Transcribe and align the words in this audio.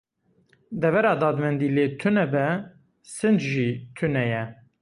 Devera 0.81 1.11
dadmendî 1.21 1.69
lê 1.75 1.87
tune 1.99 2.25
be, 2.33 2.47
sinc 3.15 3.39
jî 3.51 3.69
tune 3.97 4.23
ye. 4.33 4.43